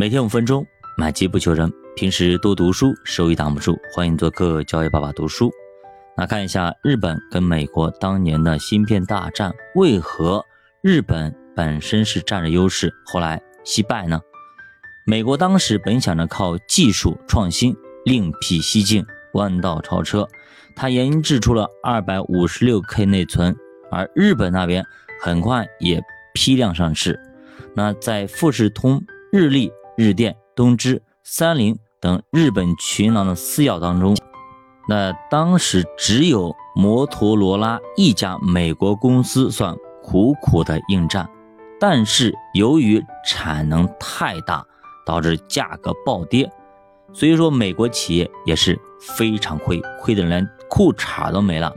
[0.00, 0.64] 每天五分钟，
[0.96, 1.68] 买机不求人。
[1.96, 3.76] 平时多读书，收益挡不住。
[3.92, 5.50] 欢迎做客教育爸爸读书。
[6.16, 10.46] 那看一下日本跟美国当年的芯片大战，为何
[10.82, 14.20] 日本本身是占着优势，后来惜败呢？
[15.04, 17.74] 美国当时本想着靠技术创新
[18.04, 20.28] 另辟蹊径，弯道超车。
[20.76, 23.52] 他研制出了二百五十六 K 内存，
[23.90, 24.86] 而日本那边
[25.20, 26.00] 很快也
[26.34, 27.18] 批量上市。
[27.74, 29.02] 那在富士通、
[29.32, 29.72] 日立。
[29.98, 34.16] 日电、东芝、三菱等日本群狼的撕咬当中，
[34.88, 41.28] 那当时只有摩托罗拉一家美国公司算苦苦的应战，
[41.80, 44.64] 但是由于产能太大，
[45.04, 46.48] 导致价格暴跌，
[47.12, 51.74] 所以说美国企业也是非常亏，亏的连裤衩都没了。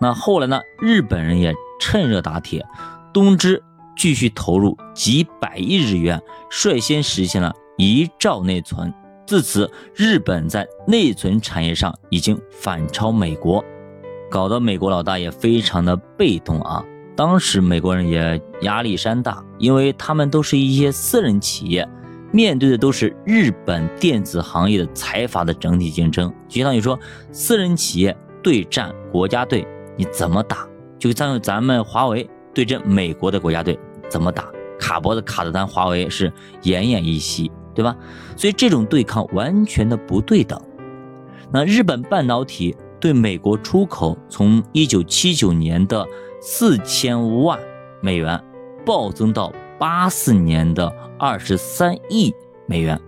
[0.00, 2.64] 那后来呢，日本人也趁热打铁，
[3.12, 3.62] 东芝。
[3.98, 8.94] 继续投入几百亿日元，率先实现了一兆内存。
[9.26, 13.62] 自此，日本在内存产业上已经反超美国，
[14.30, 16.82] 搞得美国老大也非常的被动啊。
[17.14, 21.86] 当时美国人也压力山大，因为他们都是一些私人企业，
[22.32, 26.98] 面对的都是日本电子行业的财阀的整体竞争，就相当于说
[27.32, 30.66] 私人企业对战国家队，你怎么打？
[30.98, 33.78] 就像咱们华为对阵美国的国家队。
[34.08, 34.50] 怎么打？
[34.80, 37.96] 卡脖子卡的咱华为是奄奄一息，对吧？
[38.36, 40.60] 所以这种对抗完全的不对等。
[41.52, 46.06] 那日本半导体对美国出口从一九七九年的
[46.40, 47.58] 四千万
[48.00, 48.40] 美元
[48.86, 52.32] 暴增到八四年的二十三亿
[52.66, 53.00] 美元。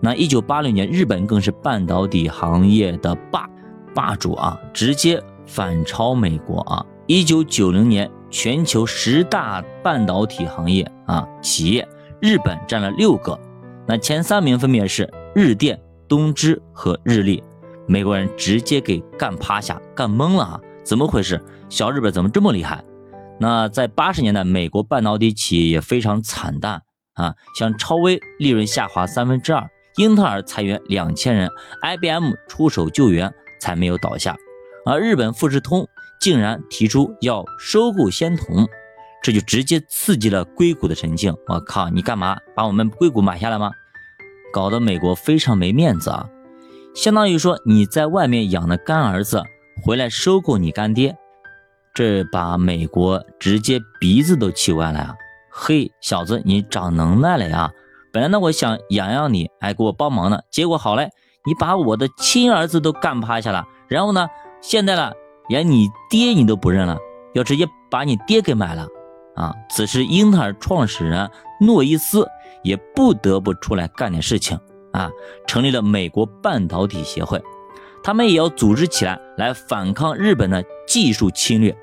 [0.00, 3.46] 那一九八六年，日本更是半导体行业的霸
[3.94, 6.84] 霸主啊，直接反超美国啊。
[7.06, 8.10] 一九九零年。
[8.32, 11.86] 全球十大半导体行业啊企业，
[12.18, 13.38] 日本占了六个，
[13.86, 17.44] 那前三名分别是日电、东芝和日立，
[17.86, 20.60] 美国人直接给干趴下、干懵了啊！
[20.82, 21.38] 怎么回事？
[21.68, 22.82] 小日本怎么这么厉害？
[23.38, 26.80] 那在八十年代，美国半导体企业也非常惨淡
[27.12, 31.50] 啊，像超威利润下滑三分之二，英特尔裁员两千人
[31.82, 34.34] ，IBM 出手救援才没有倒下，
[34.86, 35.86] 而日本富士通。
[36.22, 38.68] 竟然提出要收购仙童，
[39.24, 41.36] 这就直接刺激了硅谷的神经。
[41.48, 43.72] 我靠，你干嘛把我们硅谷买下来吗？
[44.52, 46.28] 搞得美国非常没面子啊！
[46.94, 49.42] 相当于说你在外面养的干儿子
[49.82, 51.16] 回来收购你干爹，
[51.92, 55.16] 这把美国直接鼻子都气歪了呀！
[55.50, 57.72] 嘿，小子，你长能耐了呀！
[58.12, 61.08] 本来呢，我想养养你，哎，给我帮忙呢，结果好嘞，
[61.44, 64.28] 你把我的亲儿子都干趴下了，然后呢，
[64.60, 65.12] 现在呢？
[65.52, 66.96] 连你爹你都不认了，
[67.34, 68.88] 要直接把你爹给买了
[69.36, 69.52] 啊！
[69.68, 71.30] 此时，英特尔创始人
[71.60, 72.26] 诺伊斯
[72.62, 74.58] 也不得不出来干点事情
[74.92, 75.10] 啊，
[75.46, 77.38] 成立了美国半导体协会，
[78.02, 81.76] 他们也要组织起来来反抗日本的技术侵略。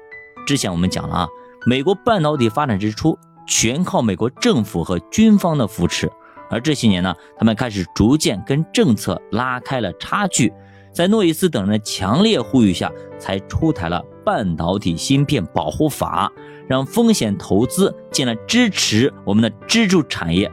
[0.47, 1.27] 之前我们讲了啊，
[1.67, 6.11] 美国半导体发展之初，全靠美国政府和军方的扶持，
[6.49, 10.51] 而这些年呢，他们开始逐渐跟政策拉开了差距。
[10.99, 16.29] 在诺伊斯等人的强烈呼吁下，才出台了半导体芯片保护法，
[16.67, 20.51] 让风险投资进来支持我们的支柱产业。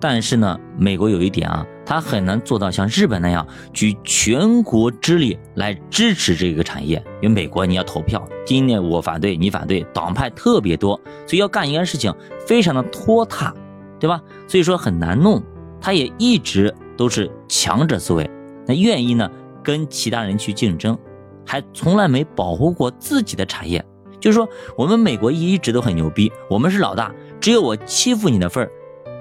[0.00, 6.96] 但是呢，美国有一点啊，它很难做到像日本那样举全国之力来支持这个产业。
[7.20, 12.10] 因为美国你要投票，今年我反对，你反对，党派特别多，所以要干一件事情
[12.46, 13.52] 非常的拖沓，
[14.00, 14.22] 对吧？
[14.46, 15.42] 所以说很难弄。
[15.78, 18.30] 他也一直都是强者思维，
[18.66, 19.30] 那愿意呢？
[19.68, 20.98] 跟其他人去竞争，
[21.44, 23.84] 还从来没保护过自己的产业。
[24.18, 24.48] 就是说，
[24.78, 28.70] 我们美国一直都很牛逼，我们是老大，只有我欺负你的份儿，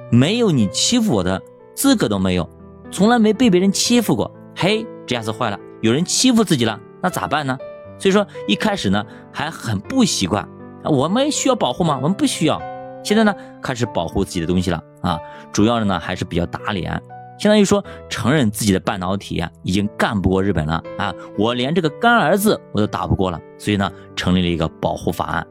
[0.09, 1.41] 没有你欺负我的
[1.75, 2.49] 资格都没有，
[2.89, 4.33] 从来没被别人欺负过。
[4.55, 7.57] 嘿，这下子坏了，有人欺负自己了，那咋办呢？
[7.99, 10.47] 所以说一开始呢还很不习惯，
[10.85, 11.99] 我们需要保护吗？
[12.01, 12.57] 我们不需要。
[13.03, 15.19] 现在呢开始保护自己的东西了啊，
[15.51, 17.03] 主要的呢还是比较打脸。
[17.39, 25.45] 相当于说承认自己的半导体啊已经干不过日本了啊，我连这个干儿子我都打不过了，所以呢成立了一个保护法案。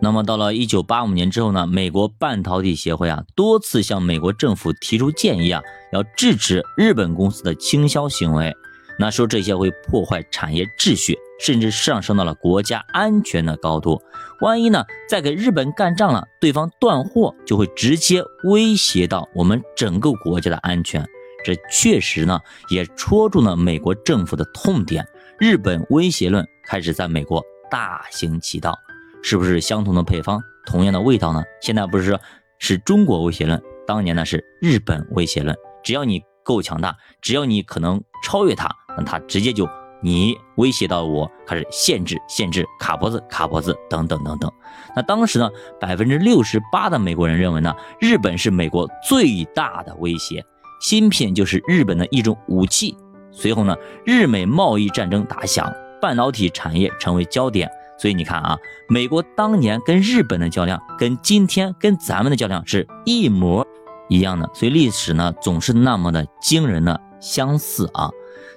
[0.00, 5.62] 那么到了一九八五年之后呢，美国半导体协会啊多次向美国政府提出建议啊，
[5.92, 8.52] 要制止日本公司的倾销行为，
[8.98, 14.02] 那说这些会破坏产业秩序，甚至上升到了国家安全的高度。
[14.40, 21.08] 万一呢再给日本干仗了，对方断货就会直接威胁到我们整个国家的安全。
[21.44, 25.06] 这确实呢，也戳中了美国政府的痛点。
[25.38, 28.78] 日本威胁论开始在美国大行其道，
[29.22, 31.42] 是不是相同的配方，同样的味道呢？
[31.60, 32.20] 现在不是说
[32.58, 39.68] 是中国威胁论当年呢是日本威胁论，只要你够强大，只要你可能超越他，那他直接就
[40.00, 44.52] 你威胁到我，开始限制、限制、卡脖子、卡脖子等等等等。
[44.94, 45.50] 那当时呢，
[45.80, 50.44] 百分之六十八的美国人认为呢，日本是美国最大的威胁，
[50.82, 52.94] 芯片就是日本的一种武器。
[53.30, 53.74] 随后呢，
[54.04, 57.70] 日美贸易战争打响，半导体产业成为焦点。
[57.98, 58.58] 所以你看啊，
[58.88, 63.66] 美国当年跟日本的较量，跟今天跟咱们的较量是一模
[64.08, 64.50] 一样的。
[64.52, 68.10] 所以历史呢，总是那么的惊人的相似啊。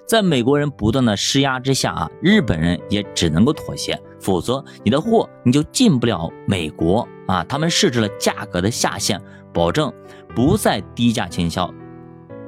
[0.07, 7.44] 在美国人不断的施压之下啊，日本人也只能够妥协，否则你的货你就进不了美国啊。
[7.44, 9.22] 他们设置了价格的下限，
[9.54, 9.94] 保证
[10.36, 11.72] 不再低价倾销。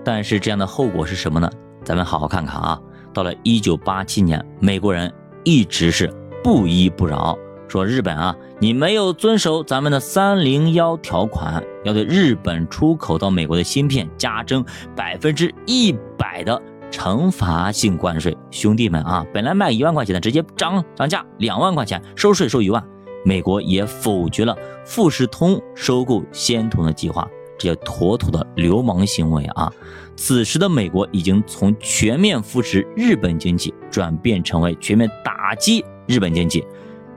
[0.08, 1.52] 但是这样的后果是什么呢？
[1.84, 2.80] 咱们好好看看啊。
[3.14, 5.14] 到了一九八七年，美国人
[5.44, 6.10] 一直是。
[6.42, 7.38] 不依不饶，
[7.68, 14.64] 说日本啊，你没有遵守咱们的三零幺条款，要对日本出口到美国的芯片加征
[14.96, 18.38] 百分之一百的惩罚性关税。
[18.50, 22.82] 兄弟们啊，本来卖一万块钱的，直接涨涨价两万块钱，收税收一万。
[23.26, 24.56] 美国也否决了
[24.86, 27.28] 富士通收购仙童的计划，
[27.58, 29.72] 这些妥妥的流氓行为啊！
[30.16, 35.84] 此时的美国已经从全面扶持日本经济，转变成为全面打击。
[36.08, 36.66] 日本经济，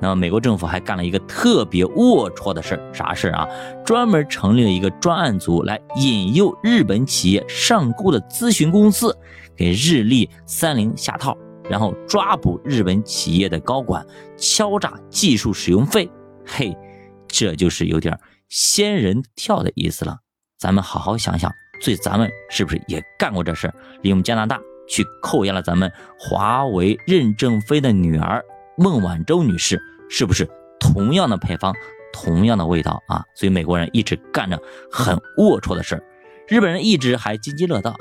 [0.01, 3.49] 那么美国政府还干了一个特别龌龊的事儿，啥事儿啊？
[3.85, 9.17] 专门成立了一个专案组来引诱日本企业上钩的咨询公司，
[9.57, 11.37] 给日立、三菱下套，
[11.69, 14.05] 然后抓捕日本企业的高管，
[14.37, 16.11] 敲诈技术使用费。
[16.45, 16.77] 嘿，
[17.29, 20.19] 这就是有点仙人跳的意思了。
[20.61, 23.73] 咱们好好想想，所以咱们是不是也干过这事？
[24.03, 28.45] 利用加拿大去扣押了咱们华为任正非的女儿。
[28.77, 29.81] 孟晚舟女士
[30.11, 30.47] 是不是
[30.79, 31.75] 同样的配方，
[32.13, 33.25] 同样的味道啊？
[33.35, 34.61] 所以美国人一直干着
[34.93, 36.03] 很龌龊的事儿，
[36.47, 37.97] 日本人一直还津津乐道。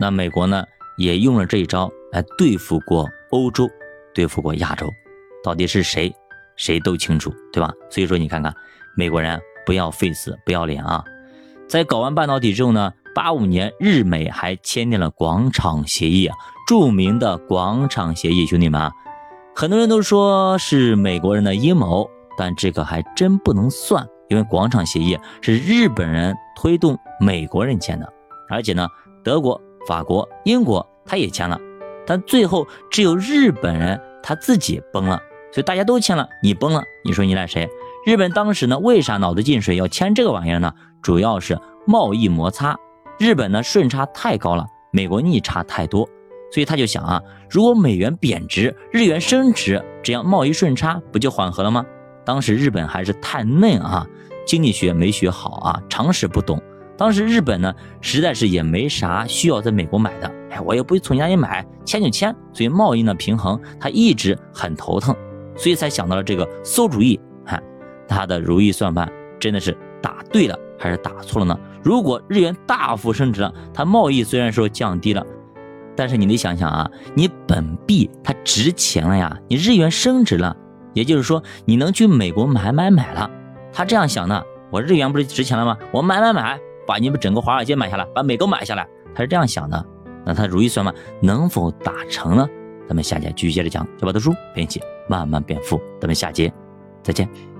[0.00, 0.64] 那美国呢，
[0.98, 3.70] 也用了这一招来对付过欧洲，
[4.12, 4.92] 对付过亚洲，
[5.44, 6.12] 到底是谁，
[6.56, 7.72] 谁都清楚，对吧？
[7.88, 8.52] 所以说你看看，
[8.96, 11.04] 美国人不要 face 不要脸啊！
[11.68, 18.90] 在搞完半导体之后呢，八五年日美还签订了广场协议啊，著名的广场协议，兄弟们！
[19.56, 28.12] 很多人都说是美国人的阴谋，但这个还真不能算，因为广场协议是日本人推动美国人签的，
[28.50, 28.88] 而且呢，
[29.22, 31.58] 德国、法国、英国他也签了，
[32.06, 35.20] 但最后只有日本人他自己崩了，
[35.52, 37.68] 所以大家都签了，你崩了，你说你赖谁？
[38.04, 40.74] 日本当时呢，为啥脑子进水要签这个玩意儿呢？
[41.04, 41.56] 主要是
[41.86, 42.74] 贸易摩擦，
[43.18, 46.08] 日本呢顺差太高了，美国逆差太多。
[46.50, 47.20] 所以他就想啊，
[47.50, 51.84] 如果美元贬值，日元升值，这样贸易顺差不就缓和了吗？
[52.24, 54.06] 当时日本还是太嫩啊，
[54.46, 56.58] 经济学没学好啊，常识不懂。
[56.96, 62.34] 当时日本呢，实在是也没啥需要在美国买的，哎，我也不会从家里买，签就签。
[62.54, 65.14] 所以贸易呢平衡，他一直很头疼，
[65.54, 67.20] 所以才想到了这个馊主意。
[67.44, 67.62] 看
[68.08, 69.06] 他的如意算盘
[69.38, 71.58] 真的是打对了还是打错了呢？
[71.82, 75.24] 如果日元大幅升值了，它贸易虽然说降低了。
[75.96, 80.56] 但是你得想想啊，你本币它值钱了呀，你日元升值了，
[80.92, 83.30] 也就是说你能去美国买买买了。
[83.72, 85.78] 他这样想的，我日元不是值钱了吗？
[85.92, 89.86] 我买买买，把你们整个华尔街买下来，把美国买下来，他是这样想的。
[90.26, 92.48] 那他如意算盘能否打成呢？
[92.88, 95.80] 咱们下节继续接着讲，小白读书陪你一起慢慢变富。
[96.00, 96.52] 咱们下节
[97.02, 97.53] 再见。